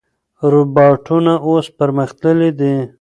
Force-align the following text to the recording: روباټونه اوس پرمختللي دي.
روباټونه 0.51 1.33
اوس 1.47 1.65
پرمختللي 1.77 2.49
دي. 2.59 2.75